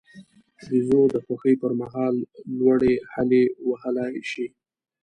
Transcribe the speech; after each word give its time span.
بیزو 0.67 1.01
د 1.13 1.15
خوښۍ 1.23 1.55
پر 1.61 1.71
مهال 1.81 2.15
لوړې 2.57 2.93
هلې 3.13 3.43
وهلای 3.69 4.13
شي. 4.31 4.47